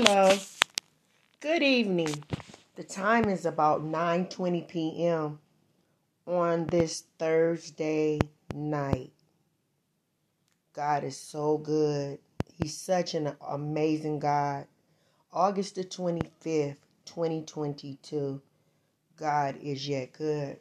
[0.00, 0.38] Hello.
[1.40, 2.22] Good evening.
[2.76, 5.40] The time is about 9:20 p.m.
[6.24, 8.20] on this Thursday
[8.54, 9.10] night.
[10.72, 12.20] God is so good.
[12.54, 14.68] He's such an amazing God.
[15.32, 18.40] August the 25th, 2022.
[19.16, 20.60] God is yet good.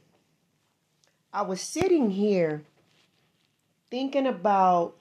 [1.32, 2.64] I was sitting here
[3.92, 4.96] thinking about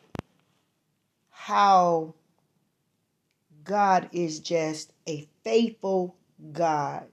[1.31, 2.13] how
[3.65, 6.17] God is just a faithful
[6.53, 7.07] God.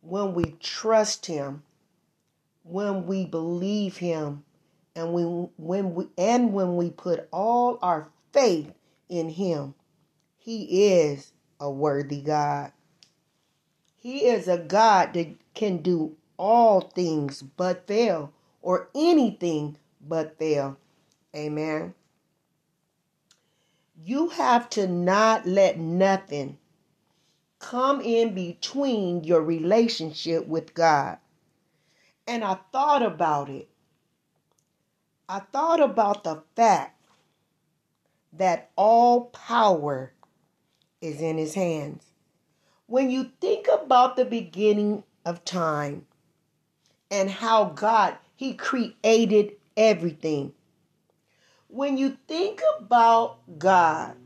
[0.00, 1.62] When we trust him,
[2.64, 4.44] when we believe him,
[4.94, 8.72] and we when we and when we put all our faith
[9.08, 9.74] in him,
[10.38, 12.72] he is a worthy God.
[13.96, 20.76] He is a God that can do all things but fail or anything but fail.
[21.34, 21.94] Amen.
[24.04, 26.58] You have to not let nothing
[27.60, 31.18] come in between your relationship with God.
[32.26, 33.68] And I thought about it.
[35.28, 37.00] I thought about the fact
[38.32, 40.12] that all power
[41.00, 42.02] is in his hands.
[42.86, 46.06] When you think about the beginning of time
[47.08, 50.54] and how God, he created everything.
[51.74, 54.16] When you think about God,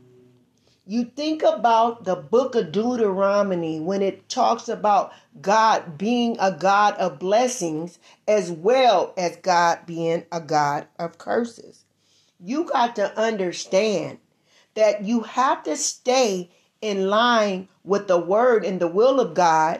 [0.85, 6.95] you think about the book of Deuteronomy when it talks about God being a God
[6.95, 11.85] of blessings as well as God being a God of curses.
[12.37, 14.17] You got to understand
[14.73, 16.49] that you have to stay
[16.81, 19.79] in line with the word and the will of God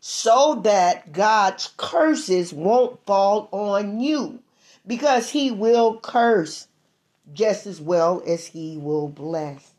[0.00, 4.42] so that God's curses won't fall on you
[4.86, 6.66] because he will curse
[7.32, 9.72] just as well as he will bless.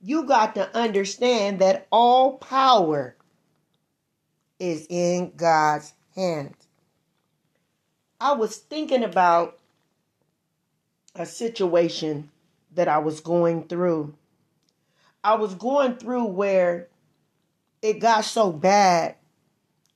[0.00, 3.16] You got to understand that all power
[4.58, 6.56] is in God's hands.
[8.20, 9.58] I was thinking about
[11.14, 12.30] a situation
[12.74, 14.14] that I was going through.
[15.22, 16.88] I was going through where
[17.80, 19.16] it got so bad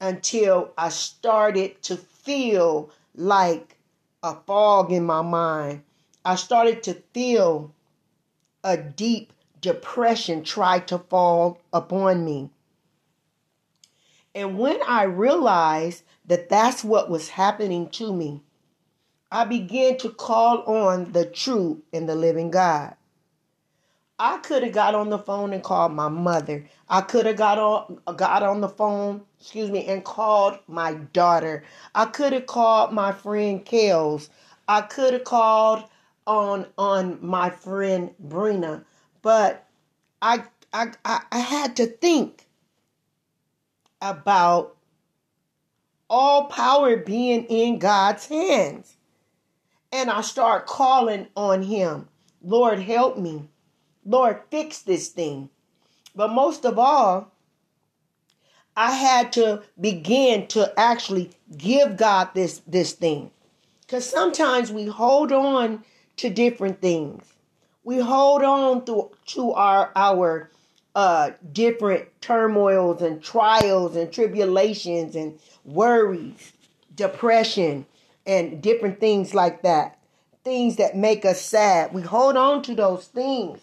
[0.00, 3.76] until I started to feel like
[4.22, 5.82] a fog in my mind
[6.24, 7.72] I started to feel
[8.64, 12.50] a deep depression try to fall upon me.
[14.34, 18.42] And when I realized that that's what was happening to me,
[19.30, 22.94] I began to call on the true and the living God.
[24.20, 26.66] I could have got on the phone and called my mother.
[26.88, 31.62] I could have got on got on the phone, excuse me, and called my daughter.
[31.94, 34.28] I could have called my friend Kels.
[34.66, 35.84] I could have called
[36.28, 38.84] on on my friend Brina,
[39.22, 39.66] but
[40.20, 42.46] I I I had to think
[44.02, 44.76] about
[46.10, 48.96] all power being in God's hands.
[49.90, 52.08] And I start calling on him.
[52.42, 53.48] Lord, help me.
[54.04, 55.48] Lord, fix this thing.
[56.14, 57.32] But most of all,
[58.76, 63.30] I had to begin to actually give God this this thing.
[63.88, 65.84] Cuz sometimes we hold on
[66.18, 67.24] to different things.
[67.84, 70.50] We hold on to, our our
[70.94, 76.52] uh, different turmoils and trials and tribulations and worries,
[76.94, 77.86] depression,
[78.26, 79.98] and different things like that.
[80.44, 81.92] Things that make us sad.
[81.92, 83.60] We hold on to those things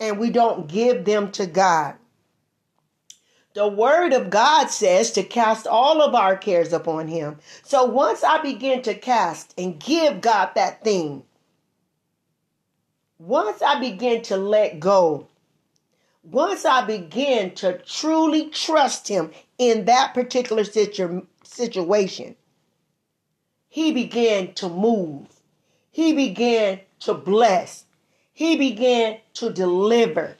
[0.00, 1.94] and we don't give them to God.
[3.54, 7.38] The word of God says to cast all of our cares upon him.
[7.62, 11.22] So once I begin to cast and give God that thing,
[13.26, 15.26] once I begin to let go,
[16.22, 22.36] once I begin to truly trust Him in that particular situ- situation,
[23.68, 25.26] He began to move.
[25.90, 27.86] He began to bless.
[28.32, 30.36] He began to deliver.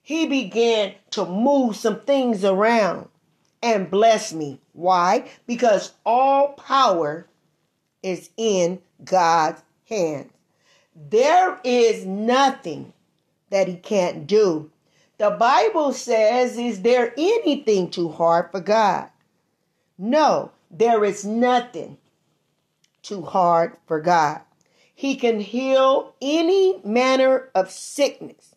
[0.00, 3.08] He began to move some things around
[3.62, 4.58] and bless me.
[4.72, 5.30] Why?
[5.46, 7.26] Because all power
[8.02, 10.32] is in God's hands.
[10.94, 12.92] There is nothing
[13.50, 14.70] that he can't do.
[15.18, 19.08] The Bible says, Is there anything too hard for God?
[19.96, 21.98] No, there is nothing
[23.02, 24.40] too hard for God.
[24.94, 28.56] He can heal any manner of sickness.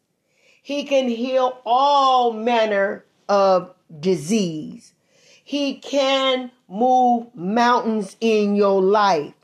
[0.62, 4.94] He can heal all manner of disease.
[5.44, 9.35] He can move mountains in your life.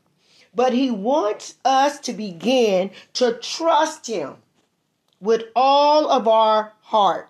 [0.54, 4.36] But he wants us to begin to trust him
[5.20, 7.28] with all of our heart.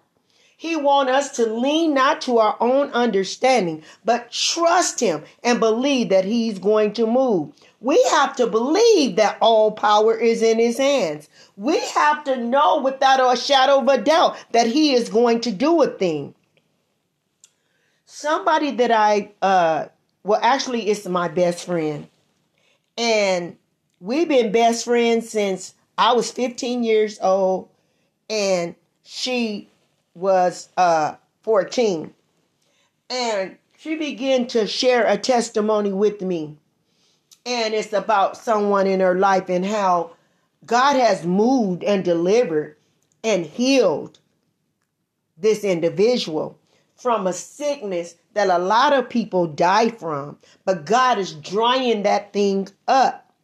[0.57, 6.09] He wants us to lean not to our own understanding, but trust him and believe
[6.11, 7.53] that he's going to move.
[7.81, 11.29] We have to believe that all power is in his hands.
[11.57, 15.51] We have to know without a shadow of a doubt that he is going to
[15.51, 16.35] do a thing.
[18.07, 19.87] Somebody that I, uh,
[20.23, 22.07] well, actually, it's my best friend.
[23.03, 23.57] And
[23.99, 27.69] we've been best friends since I was 15 years old
[28.31, 29.69] and she
[30.15, 32.15] was uh 14
[33.11, 36.57] and she began to share a testimony with me.
[37.45, 40.13] And it's about someone in her life and how
[40.65, 42.77] God has moved and delivered
[43.25, 44.21] and healed
[45.37, 46.57] this individual
[47.03, 52.33] from a sickness that a lot of people die from but God is drying that
[52.33, 53.35] thing up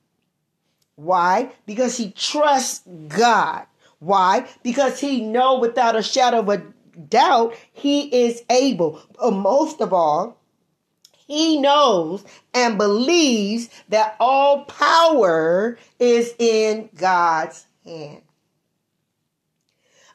[0.97, 3.67] why because he trusts God
[4.01, 4.47] why?
[4.63, 6.63] Because he know without a shadow of a
[7.09, 9.01] doubt he is able.
[9.19, 10.39] But most of all,
[11.27, 12.25] he knows
[12.55, 18.23] and believes that all power is in God's hand.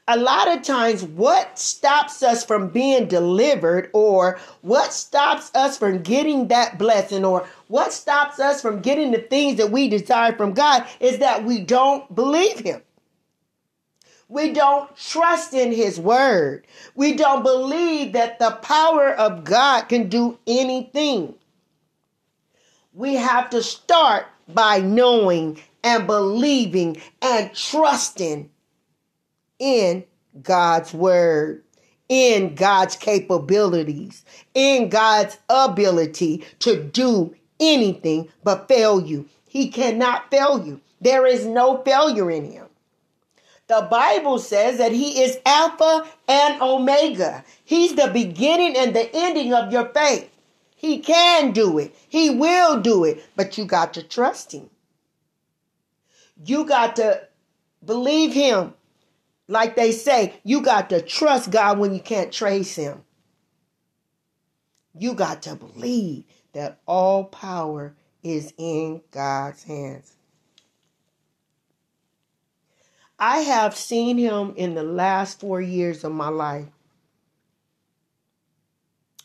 [0.07, 6.01] A lot of times, what stops us from being delivered, or what stops us from
[6.01, 10.53] getting that blessing, or what stops us from getting the things that we desire from
[10.53, 12.81] God is that we don't believe Him.
[14.33, 16.65] We don't trust in his word.
[16.95, 21.35] We don't believe that the power of God can do anything.
[22.93, 28.49] We have to start by knowing and believing and trusting
[29.59, 30.03] in
[30.41, 31.63] God's word,
[32.09, 39.27] in God's capabilities, in God's ability to do anything but fail you.
[39.47, 40.81] He cannot fail you.
[41.01, 42.65] There is no failure in him.
[43.67, 47.43] The Bible says that He is Alpha and Omega.
[47.63, 50.29] He's the beginning and the ending of your faith.
[50.75, 54.69] He can do it, He will do it, but you got to trust Him.
[56.45, 57.21] You got to
[57.85, 58.73] believe Him.
[59.47, 63.03] Like they say, you got to trust God when you can't trace Him.
[64.97, 70.15] You got to believe that all power is in God's hands.
[73.19, 76.67] I have seen him in the last four years of my life.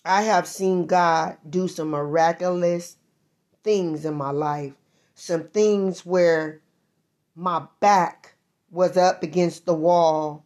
[0.05, 2.97] I have seen God do some miraculous
[3.63, 4.75] things in my life.
[5.15, 6.61] Some things where
[7.35, 8.37] my back
[8.71, 10.45] was up against the wall.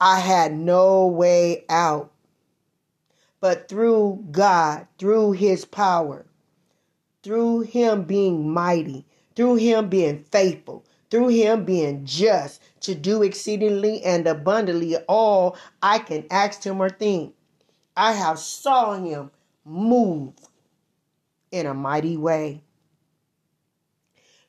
[0.00, 2.10] I had no way out.
[3.40, 6.26] But through God, through His power,
[7.22, 14.02] through Him being mighty, through Him being faithful, through him being just to do exceedingly
[14.02, 17.34] and abundantly all I can ask him or think.
[17.96, 19.30] I have saw him
[19.64, 20.34] move
[21.50, 22.62] in a mighty way.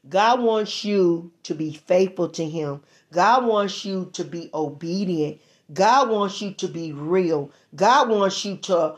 [0.09, 2.81] God wants you to be faithful to him.
[3.13, 5.39] God wants you to be obedient.
[5.71, 7.51] God wants you to be real.
[7.75, 8.95] God wants you to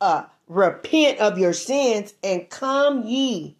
[0.00, 3.56] uh, repent of your sins and come ye,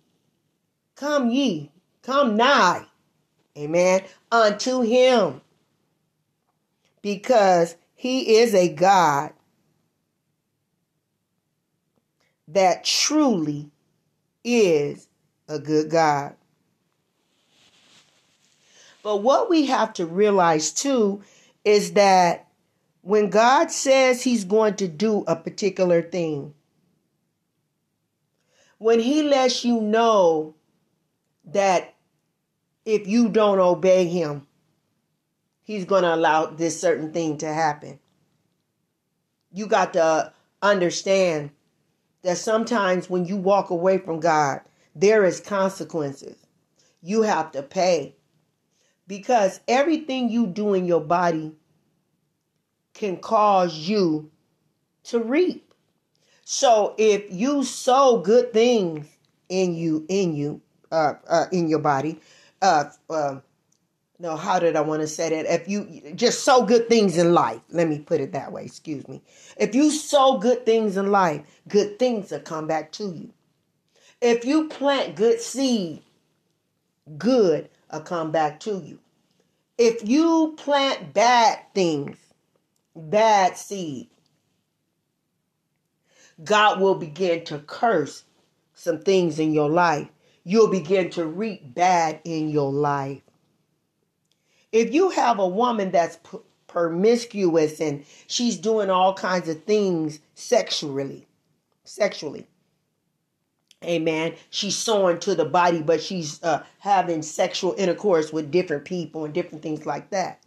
[0.96, 1.70] come ye,
[2.02, 2.86] come nigh
[3.56, 4.02] Amen.
[4.30, 5.40] Unto him.
[7.02, 9.32] Because he is a God
[12.48, 13.70] that truly
[14.44, 15.08] is
[15.48, 16.34] a good God.
[19.02, 21.22] But what we have to realize too
[21.64, 22.48] is that
[23.02, 26.54] when God says he's going to do a particular thing,
[28.78, 30.54] when he lets you know
[31.44, 31.94] that
[32.84, 34.46] if you don't obey him,
[35.62, 37.98] he's going to allow this certain thing to happen.
[39.52, 40.32] You got to
[40.62, 41.50] understand
[42.22, 44.60] that sometimes when you walk away from God,
[44.94, 46.36] there is consequences.
[47.02, 48.16] You have to pay.
[49.12, 51.52] Because everything you do in your body
[52.94, 54.30] can cause you
[55.04, 55.74] to reap.
[56.44, 59.06] So if you sow good things
[59.50, 62.20] in you, in you, uh, uh, in your body,
[62.62, 63.40] uh, uh,
[64.18, 65.44] no, how did I want to say that?
[65.44, 69.06] If you just sow good things in life, let me put it that way, excuse
[69.08, 69.20] me.
[69.58, 73.30] If you sow good things in life, good things will come back to you.
[74.22, 76.02] If you plant good seed,
[77.18, 79.00] good will come back to you.
[79.84, 82.16] If you plant bad things,
[82.94, 84.08] bad seed,
[86.44, 88.24] God will begin to curse
[88.74, 90.08] some things in your life
[90.44, 93.22] you'll begin to reap bad in your life.
[94.72, 100.20] If you have a woman that's p- promiscuous and she's doing all kinds of things
[100.34, 101.26] sexually,
[101.84, 102.46] sexually,
[103.84, 109.24] amen, she's sowing to the body, but she's uh, having sexual intercourse with different people
[109.24, 110.42] and different things like that.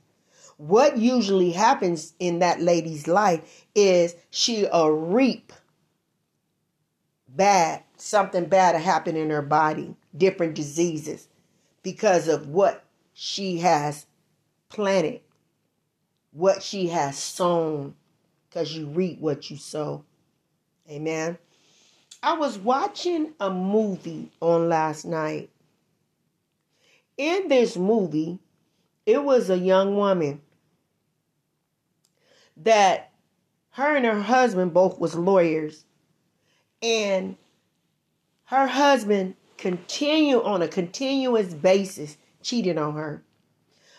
[0.57, 5.51] What usually happens in that lady's life is she'll reap
[7.27, 11.27] bad, something bad happen in her body, different diseases
[11.83, 14.05] because of what she has
[14.69, 15.21] planted,
[16.31, 17.95] what she has sown,
[18.49, 20.03] because you reap what you sow.
[20.89, 21.37] Amen.
[22.25, 25.51] I was watching a movie on last night.
[27.17, 28.39] In this movie,
[29.05, 30.41] it was a young woman
[32.57, 33.11] that
[33.73, 35.85] her and her husband both was lawyers
[36.81, 37.37] and
[38.45, 43.23] her husband continue on a continuous basis cheating on her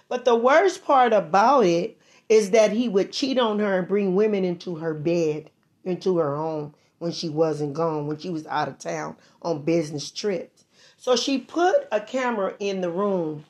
[0.08, 4.14] but the worst part about it is that he would cheat on her and bring
[4.14, 5.50] women into her bed
[5.84, 10.10] into her home when she wasn't gone when she was out of town on business
[10.10, 10.64] trips
[10.96, 13.44] so she put a camera in the room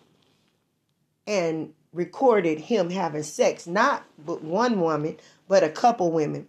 [1.27, 5.17] and recorded him having sex, not but one woman,
[5.49, 6.49] but a couple women.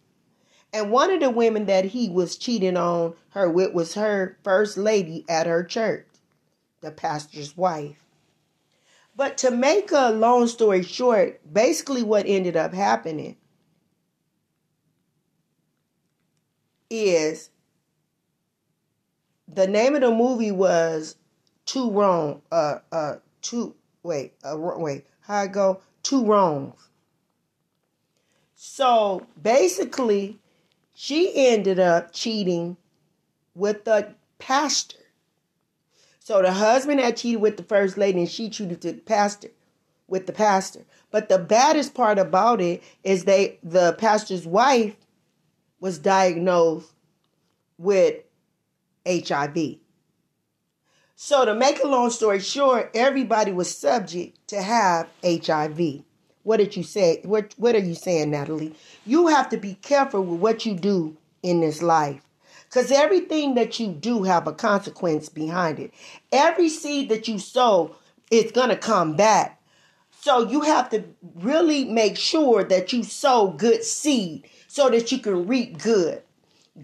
[0.74, 4.78] And one of the women that he was cheating on her with was her first
[4.78, 6.06] lady at her church,
[6.82, 8.04] the pastor's wife.
[9.16, 13.38] But to make a long story short, basically what ended up happening
[16.90, 17.50] is
[19.48, 21.16] the name of the movie was
[21.66, 25.82] Two Wrong, uh, uh, Two, wait, uh, wait, how I go?
[26.04, 26.90] Two wrongs.
[28.56, 30.40] So basically,
[30.94, 32.78] she ended up cheating
[33.54, 34.98] with the pastor.
[36.20, 39.50] So the husband had cheated with the first lady, and she cheated with the pastor,
[40.08, 40.86] with the pastor.
[41.12, 44.96] But the baddest part about it is they the pastor's wife
[45.80, 46.92] was diagnosed
[47.78, 48.24] with
[49.08, 49.78] HIV.
[51.16, 56.04] So to make a long story short, everybody was subject to have HIV.
[56.44, 57.22] What did you say?
[57.24, 58.76] What what are you saying, Natalie?
[59.06, 62.22] You have to be careful with what you do in this life.
[62.70, 65.92] Because everything that you do have a consequence behind it.
[66.32, 67.96] Every seed that you sow
[68.30, 69.57] is gonna come back.
[70.20, 71.04] So you have to
[71.36, 76.22] really make sure that you sow good seed so that you can reap good.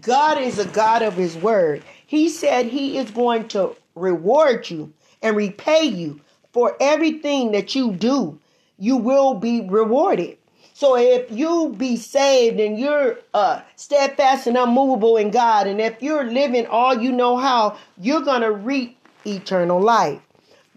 [0.00, 1.82] God is a God of his word.
[2.06, 6.20] He said he is going to reward you and repay you
[6.52, 8.38] for everything that you do.
[8.78, 10.38] You will be rewarded.
[10.72, 16.02] So if you be saved and you're uh, steadfast and unmovable in God, and if
[16.02, 20.20] you're living all you know how, you're going to reap eternal life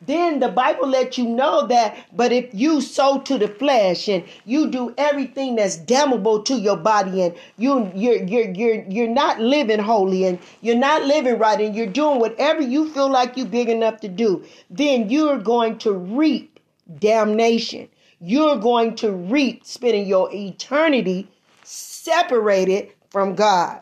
[0.05, 4.23] then the Bible lets you know that, but if you sow to the flesh and
[4.45, 9.39] you do everything that's damnable to your body and you you're you're you're you're not
[9.39, 13.47] living holy and you're not living right and you're doing whatever you feel like you're
[13.47, 16.59] big enough to do, then you're going to reap
[16.99, 17.89] damnation.
[18.19, 21.27] You're going to reap spending your eternity
[21.63, 23.81] separated from God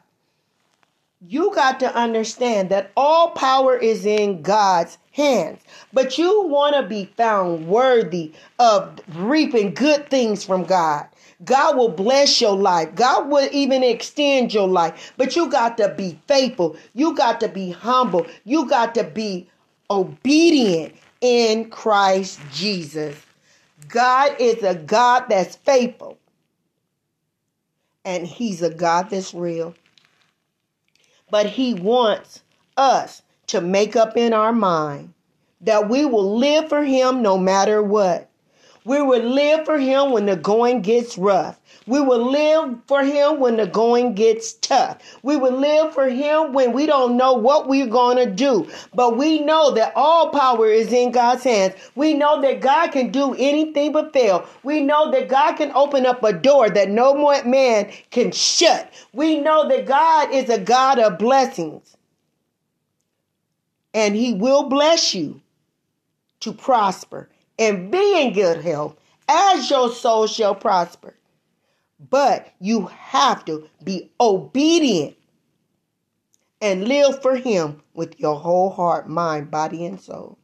[1.27, 5.61] you got to understand that all power is in God's hands.
[5.93, 11.07] But you want to be found worthy of reaping good things from God.
[11.43, 12.93] God will bless your life.
[12.95, 15.13] God will even extend your life.
[15.17, 16.77] But you got to be faithful.
[16.93, 18.27] You got to be humble.
[18.45, 19.49] You got to be
[19.89, 23.21] obedient in Christ Jesus.
[23.87, 26.17] God is a God that's faithful.
[28.05, 29.75] And He's a God that's real
[31.29, 32.43] but He wants
[32.77, 33.21] us
[33.55, 35.13] to make up in our mind
[35.61, 38.29] that we will live for Him no matter what.
[38.83, 41.59] We will live for Him when the going gets rough.
[41.87, 44.97] We will live for Him when the going gets tough.
[45.23, 48.69] We will live for Him when we don't know what we're going to do.
[48.93, 51.75] But we know that all power is in God's hands.
[51.95, 54.45] We know that God can do anything but fail.
[54.63, 58.93] We know that God can open up a door that no man can shut.
[59.13, 61.94] We know that God is a God of blessings.
[63.95, 65.41] And He will bless you
[66.41, 68.97] to prosper and be in good health
[69.27, 71.15] as your soul shall prosper.
[71.97, 75.15] But you have to be obedient
[76.59, 80.37] and live for Him with your whole heart, mind, body, and soul.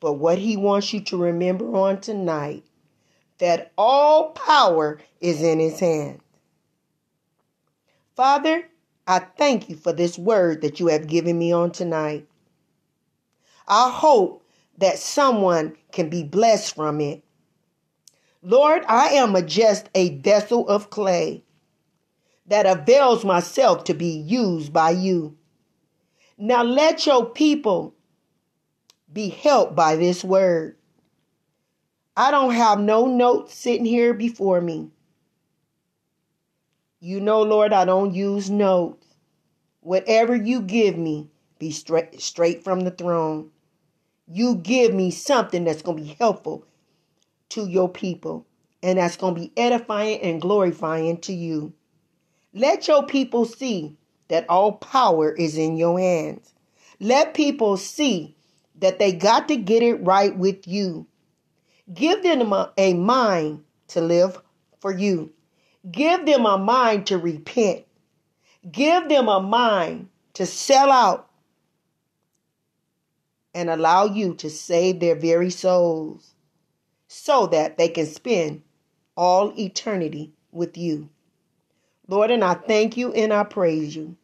[0.00, 2.64] But what He wants you to remember on tonight
[3.38, 6.20] that all power is in His hand.
[8.16, 8.66] Father,
[9.06, 12.26] I thank you for this word that you have given me on tonight.
[13.66, 14.44] I hope
[14.78, 17.24] that someone can be blessed from it
[18.46, 21.42] Lord, I am a just a vessel of clay
[22.46, 25.38] that avails myself to be used by you.
[26.36, 27.94] Now let your people
[29.10, 30.76] be helped by this word.
[32.14, 34.90] I don't have no notes sitting here before me.
[37.00, 39.06] You know, Lord, I don't use notes.
[39.80, 43.52] Whatever you give me, be straight straight from the throne.
[44.26, 46.66] You give me something that's going to be helpful
[47.50, 48.46] to your people
[48.82, 51.72] and that's going to be edifying and glorifying to you.
[52.52, 53.96] Let your people see
[54.28, 56.54] that all power is in your hands.
[57.00, 58.36] Let people see
[58.76, 61.06] that they got to get it right with you.
[61.92, 64.40] Give them a, mind to live
[64.80, 65.32] for you.
[65.90, 67.84] Give them a mind to repent.
[68.70, 71.28] Give them a mind to sell out
[73.54, 76.34] and allow you to save their very souls
[77.06, 78.62] so that they can spend
[79.16, 81.08] all eternity with you.
[82.08, 84.16] Lord, and I thank you and I praise you.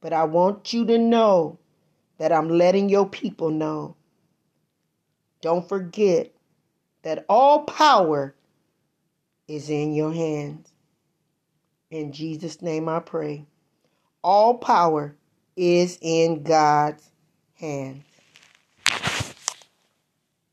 [0.00, 1.58] But I want you to know
[2.18, 3.96] that I'm letting your people know.
[5.40, 6.32] Don't forget
[7.02, 8.34] that all power
[9.46, 10.68] is in your hands.
[11.90, 13.46] In Jesus' name I pray.
[14.22, 15.16] All power
[15.56, 17.08] is in God's
[17.54, 18.04] hands.